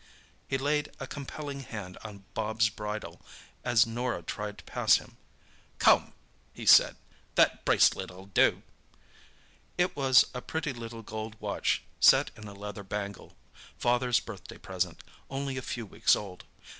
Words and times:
He 0.47 0.57
laid 0.57 0.91
a 0.99 1.05
compelling 1.05 1.59
hand 1.59 1.95
on 2.03 2.25
Bobs' 2.33 2.69
bridle 2.69 3.21
as 3.63 3.85
Norah 3.85 4.23
tried 4.23 4.57
to 4.57 4.63
pass 4.63 4.95
him. 4.97 5.15
"Come," 5.77 6.13
he 6.53 6.65
said—"that 6.65 7.63
bracelet'll 7.65 8.25
do!" 8.33 8.63
It 9.77 9.95
was 9.95 10.25
a 10.33 10.41
pretty 10.41 10.73
little 10.73 11.03
gold 11.03 11.39
watch 11.39 11.83
set 11.99 12.31
in 12.35 12.47
a 12.47 12.55
leather 12.55 12.83
bangle—father's 12.83 14.21
birthday 14.21 14.57
present, 14.57 15.03
only 15.29 15.55
a 15.55 15.61
few 15.61 15.85
weeks 15.85 16.15
old. 16.15 16.45